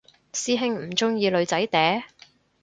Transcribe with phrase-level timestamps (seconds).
[0.33, 2.03] 師兄唔鍾意女仔嗲？